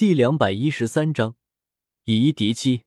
[0.00, 1.36] 第两百一十三章
[2.04, 2.84] 以一敌七。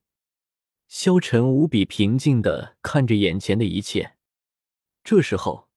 [0.88, 4.16] 萧晨无比平静的看着眼前的一切。
[5.04, 5.70] 这时候，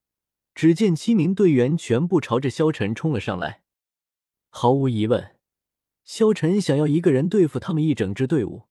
[0.55, 3.63] 只见七名队员全部朝着萧晨冲了上来。
[4.49, 5.37] 毫无疑问，
[6.05, 8.63] 萧晨想要一个人对付他们一整支队伍，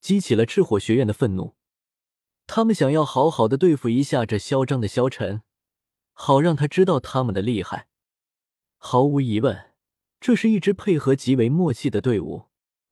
[0.00, 1.54] 激起了赤火学院的愤怒。
[2.46, 5.42] 他们想要好好的对付一下这嚣张的萧晨，
[6.12, 7.88] 好让他知道他们的厉害。
[8.78, 9.69] 毫无疑问，
[10.20, 12.44] 这是一支配合极为默契的队伍。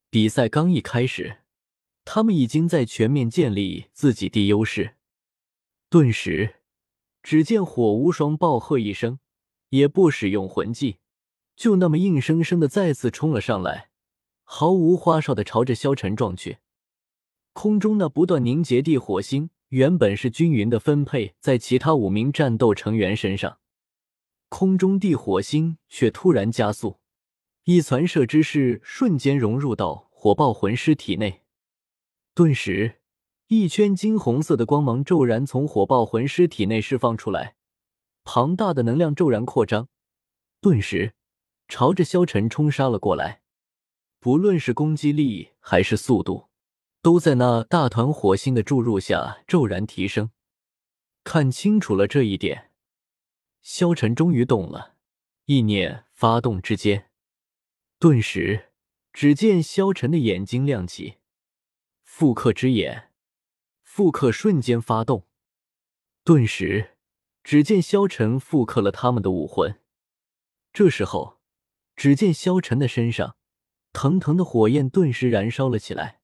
[0.09, 1.41] 比赛刚一开始，
[2.07, 4.95] 他们已经在全面建立自己的优势。
[5.91, 6.57] 顿时，
[7.23, 9.19] 只见火无双暴喝一声，
[9.69, 11.01] 也不使用魂技，
[11.55, 13.91] 就那么硬生生的再次冲了上来，
[14.43, 16.59] 毫无花哨的朝着萧晨撞去。
[17.53, 23.59] 空中那不断凝结地火星，原本是均匀的分配在其他五名战斗成员身上。
[24.49, 27.01] 空中地火星却突然加速，
[27.69, 31.43] 一传射之势瞬间融入到火爆魂师体内，
[32.33, 33.03] 顿时
[33.49, 37.57] 一圈金红色的光芒骤然从火爆魂师体内释放出来，
[38.25, 39.91] 庞大的能量骤然扩张，
[40.63, 41.13] 顿时
[41.69, 43.43] 朝着萧晨冲杀了过来。
[44.19, 46.47] 不论是攻击力还是速度，
[47.03, 50.31] 都在那大团火星的注入下骤然提升。
[51.23, 52.71] 看清楚了这一点。
[53.61, 54.95] 萧晨终于动了，
[55.45, 57.08] 意念发动之间，
[58.01, 58.71] 顿时，
[59.13, 61.19] 只见萧晨的眼睛亮起，
[62.05, 63.11] 复刻之眼，
[63.83, 65.27] 复刻瞬间发动，
[66.23, 66.97] 顿时，
[67.43, 69.81] 只见萧晨复刻了他们的武魂。
[70.73, 71.41] 这时候，
[71.97, 73.37] 只见萧晨的身上，
[73.93, 76.21] 腾腾的火焰顿时燃烧了起来。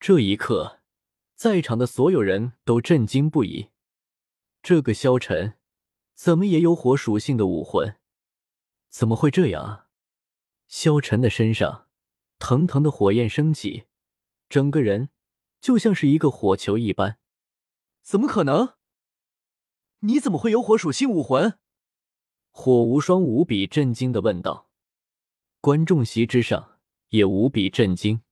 [0.00, 0.80] 这一刻，
[1.36, 3.70] 在场的所有人都震惊不已。
[4.62, 5.56] 这个萧晨。
[6.14, 7.96] 怎么也有火属性的武魂？
[8.90, 9.89] 怎么会这样啊？
[10.70, 11.88] 萧晨的身上
[12.38, 13.86] 腾腾的火焰升起，
[14.48, 15.10] 整个人
[15.60, 17.18] 就像是一个火球一般。
[18.02, 18.74] 怎么可能？
[19.98, 21.58] 你怎么会有火属性武魂？
[22.50, 24.70] 火无双无比震惊的问道。
[25.60, 26.78] 观众席之上
[27.08, 28.22] 也无比震惊，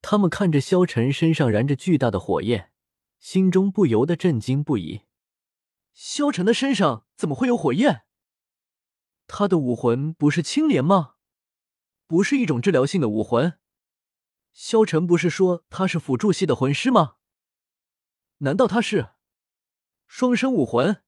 [0.00, 2.72] 他们看着萧晨身上燃着巨大的火焰，
[3.18, 5.02] 心中不由得震惊不已。
[5.92, 8.04] 萧晨的身上怎么会有火焰？
[9.26, 11.16] 他的武魂不是青莲吗？
[12.10, 13.56] 不是一种治疗性的武魂？
[14.52, 17.18] 萧晨不是说他是辅助系的魂师吗？
[18.38, 19.10] 难道他是
[20.08, 21.04] 双生武魂？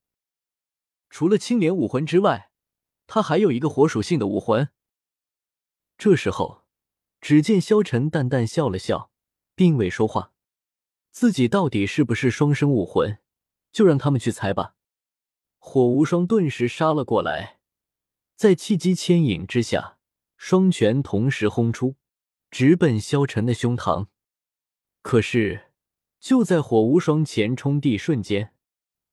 [1.10, 2.52] 除了青莲武魂之外，
[3.08, 4.68] 他还有一个火属性的武魂。
[5.98, 6.62] 这时候，
[7.20, 9.10] 只见萧晨淡淡笑了笑，
[9.56, 10.32] 并未说话。
[11.10, 13.18] 自己到底是不是双生武魂？
[13.72, 14.76] 就让他们去猜吧。
[15.58, 17.58] 火无双顿时杀了过来，
[18.36, 19.98] 在契机牵引之下，
[20.44, 21.94] 双拳同时轰出，
[22.50, 24.08] 直奔萧晨的胸膛。
[25.00, 25.70] 可是，
[26.18, 28.52] 就在火无双前冲地瞬间，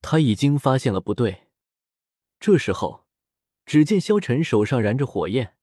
[0.01, 1.43] 他已经发现了不对。
[2.39, 3.05] 这时候，
[3.63, 5.55] 只见萧晨手上燃着火焰，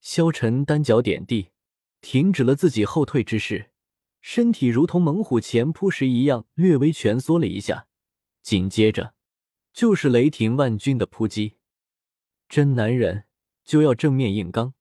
[0.00, 1.50] 萧晨单脚点地，
[2.00, 3.72] 停止了自己后退之势，
[4.20, 7.88] 身体如同猛虎前扑时一样，略微蜷缩了一下。
[8.40, 9.14] 紧接着，
[9.72, 11.56] 就是雷霆万钧的扑击。
[12.48, 13.24] 真男人
[13.64, 14.74] 就要正面硬刚。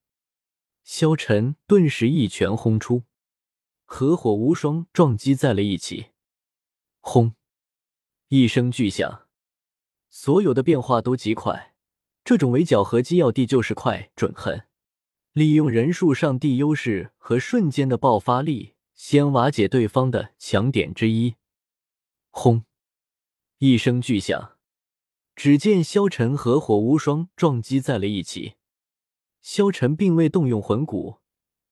[0.87, 3.03] 萧晨顿时一拳轰出，
[3.83, 6.11] 合火无双撞击在了一起。
[7.01, 7.35] 轰！
[8.29, 9.27] 一声巨响，
[10.09, 11.75] 所有的变化都极快。
[12.23, 14.65] 这种围剿合击要地就是快、准、狠，
[15.33, 21.35] 利用人数上地优势和瞬间的爆发力，先瓦解对方的强点之一。
[22.29, 22.63] 轰！
[23.57, 24.57] 一声巨响，
[25.35, 28.53] 只见萧晨和火无双撞击在了一起。
[29.49, 31.19] 萧晨并未动用魂骨，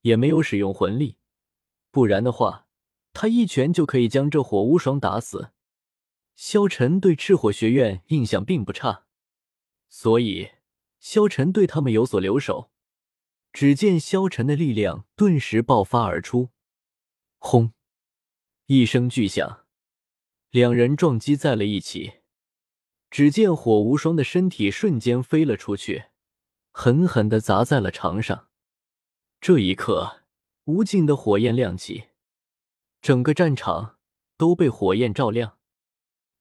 [0.04, 1.18] 也没有使用魂力，
[1.92, 2.70] 不然的话，
[3.12, 5.52] 他一拳就可以将这火无双打死。
[6.38, 9.04] 萧晨对赤火学院印象并不差，
[9.90, 10.52] 所以
[11.02, 12.72] 萧晨对他们有所留手。
[13.52, 16.52] 只见萧晨的力量顿时爆发而出，
[17.40, 17.74] 轰！
[18.68, 19.66] 一声巨响。
[20.50, 22.20] 两人撞击在了一起，
[23.10, 26.06] 只见火无双的身体瞬间飞了出去，
[26.78, 28.50] 狠狠的砸在了墙上。
[29.40, 30.24] 这一刻，
[30.66, 32.10] 无尽的火焰亮起，
[33.02, 33.98] 整个战场
[34.36, 35.58] 都被火焰照亮。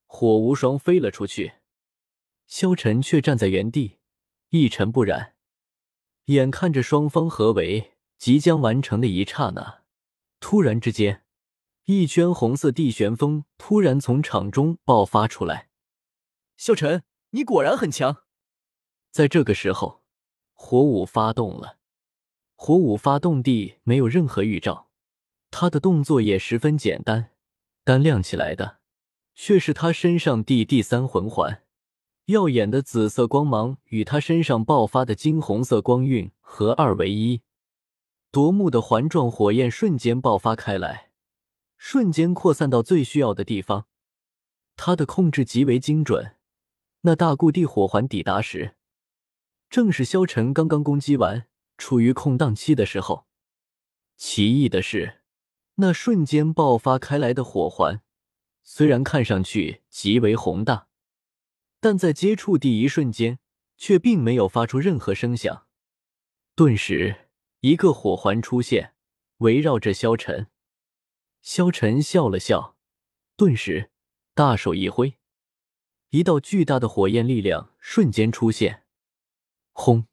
[0.07, 1.55] 火无双飞了出去，
[2.49, 4.01] 萧晨却站在原地，
[4.49, 5.37] 一尘不染。
[6.25, 9.85] 眼看着双方合围即将完成的一刹那，
[10.41, 11.23] 突然之间。
[11.85, 15.69] 一圈红色地旋风突然从场中爆发出来，
[16.57, 18.25] 萧晨，你果然很强。
[19.13, 20.04] 在这个时候，
[20.55, 21.77] 火舞发动了，
[22.55, 24.89] 火舞发动地没有任何预兆，
[25.51, 27.31] 他的动作也十分简单，
[27.85, 28.79] 但亮起来的
[29.35, 31.63] 却是他身上第第三魂环。
[32.27, 37.43] 耀眼的紫色光芒与他身上爆发的金红色光晕合二为一，
[38.31, 41.11] 夺目的环状火焰瞬间爆发开来，
[41.77, 43.87] 瞬间扩散到最需要的地方。
[44.77, 46.37] 他的控制极为精准。
[47.03, 48.77] 那大固地火环抵达时，
[49.69, 51.47] 正是萧晨刚刚攻击完、
[51.77, 53.27] 处于空档期的时候。
[54.17, 55.23] 奇异的是，
[55.77, 58.01] 那瞬间爆发开来的火环，
[58.63, 60.87] 虽然看上去极为宏大。
[61.81, 63.41] 但在接触第一瞬间，
[63.77, 65.67] 却并没有发出任何声响。
[66.55, 67.29] 顿时，
[67.61, 68.95] 一个火环出现，
[69.39, 70.47] 围绕着萧晨。
[71.43, 72.77] 萧晨笑了笑，
[73.37, 73.91] 顿时
[74.33, 75.19] 大手一挥，
[76.11, 78.84] 一道巨大的火焰力量瞬间出现。
[79.85, 80.07] 轰！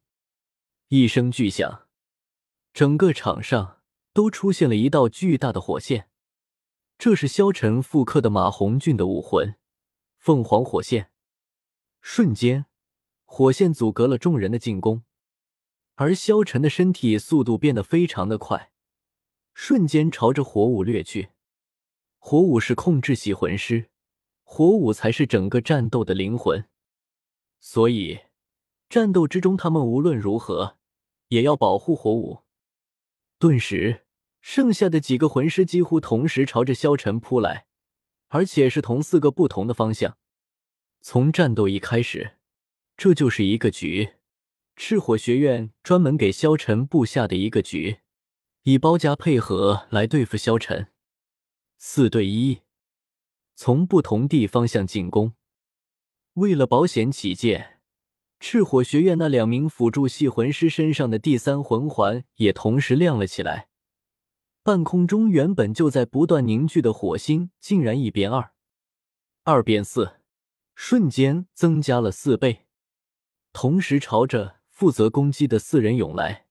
[0.88, 1.88] 一声巨响，
[2.74, 3.80] 整个场上
[4.12, 6.10] 都出现了一道巨大的火线。
[6.98, 9.56] 这是萧晨复刻的马红俊的武魂——
[10.20, 11.10] 凤凰火线。
[12.02, 12.66] 瞬间，
[13.24, 15.04] 火线阻隔了众人的进攻，
[15.94, 18.72] 而萧晨的身体速度变得非常的快，
[19.54, 21.30] 瞬间朝着火舞掠去。
[22.18, 23.88] 火舞是控制系魂师，
[24.42, 26.68] 火舞才是整个战斗的灵魂，
[27.58, 28.20] 所以
[28.92, 30.76] 战斗之中，他们无论如何
[31.28, 32.42] 也要保护火舞。
[33.38, 34.04] 顿时，
[34.42, 37.64] 剩下的几个魂师几乎同时朝着萧晨扑来，
[38.28, 40.18] 而且是同四个不同的方向。
[41.00, 42.32] 从战斗一开始，
[42.94, 44.16] 这就是一个局，
[44.76, 48.00] 赤火学院专门给萧晨布下的一个局，
[48.64, 50.88] 以包夹配合来对付萧晨。
[51.78, 52.60] 四对一，
[53.54, 55.32] 从不同地方向进攻。
[56.34, 57.71] 为了保险起见，
[58.44, 63.68] 赤火学院那两名辅助系魂师身上的第三魂环也同时亮了起来。
[64.64, 68.50] 半空中原本就在不断凝聚的火星，竟然一变二，
[69.44, 70.16] 二变四。
[70.74, 72.66] 瞬间增加了四倍，
[73.52, 76.46] 同时朝着负责攻击的四人涌来。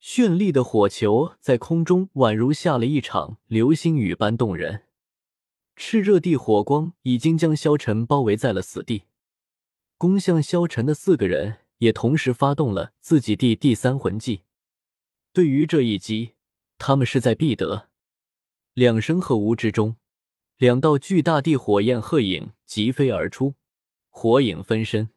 [0.00, 4.84] 绚丽的火球在空中宛如下了一场流星雨般动人，
[5.76, 9.02] 炽热地火光已经将萧晨包围在了死地。
[10.02, 14.42] 攻向萧晨的四个人也同时发动了自己第第三魂技。
[15.32, 16.32] 对于这一击，
[16.76, 17.88] 他们势在必得。
[18.74, 19.94] 两声喝呜之中。
[20.56, 23.54] 两道巨大地火焰鹤影疾飞而出，
[24.08, 25.10] 火影分身，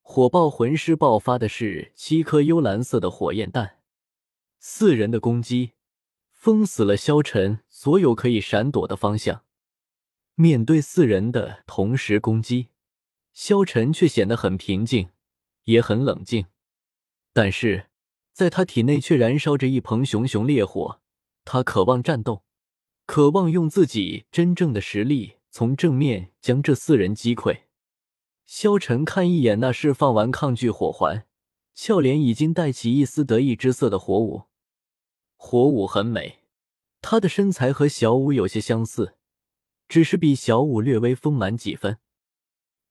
[0.00, 3.80] 火爆魂师爆发的是七颗幽蓝色的火焰弹。
[4.58, 5.72] 四人的攻击
[6.32, 9.44] 封死了萧晨所有可以闪躲的方向。
[10.36, 12.68] 面对四人的同时攻击，
[13.32, 15.10] 萧晨却显得很平静，
[15.64, 16.46] 也很冷静。
[17.32, 17.86] 但是，
[18.32, 21.00] 在他体内却燃烧着一捧熊熊烈火，
[21.44, 22.44] 他渴望战斗。
[23.06, 27.62] 渴望用自己真正的实力从正面将这四人击溃。
[28.46, 31.26] 萧晨看一眼那释放完抗拒火环、
[31.74, 34.44] 俏脸已经带起一丝得意之色的火舞。
[35.36, 36.44] 火舞很美，
[37.00, 39.16] 她的身材和小舞有些相似，
[39.88, 41.98] 只是比小舞略微丰满几分。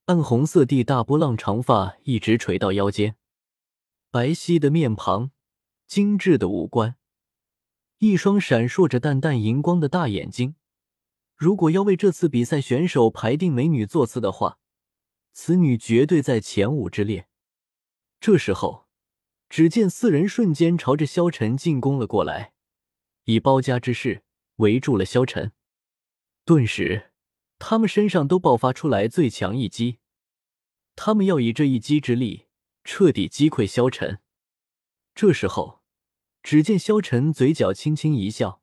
[0.09, 3.15] 暗红色地大波浪长发一直垂到腰间，
[4.09, 5.29] 白皙的面庞，
[5.85, 6.95] 精致的五官。
[7.99, 10.55] 一双闪烁着淡淡荧光的大眼睛，
[11.35, 14.57] 如果要为这次比赛选手排定美女座次的话，
[15.31, 17.27] 此女绝对在前五之列。
[18.19, 18.87] 这时候，
[19.47, 22.53] 只见四人瞬间朝着萧晨进攻了过来，
[23.25, 24.23] 以包夹之势
[24.55, 25.51] 围住了萧晨。
[26.45, 27.11] 顿时，
[27.59, 29.99] 他们身上都爆发出来最强一击，
[30.95, 32.47] 他们要以这一击之力
[32.83, 34.19] 彻底击溃萧晨。
[35.13, 35.79] 这时候。
[36.41, 38.58] 只见萧晨嘴角轻轻一笑，